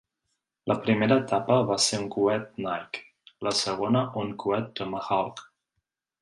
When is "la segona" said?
3.49-4.03